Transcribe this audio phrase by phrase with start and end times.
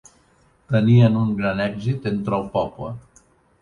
[0.75, 2.95] Tenien un gran èxit entre el poble.